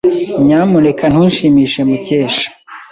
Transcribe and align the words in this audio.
Nyamuneka 0.45 1.05
ntushimishe 1.11 1.79
Mukesha. 1.89 2.47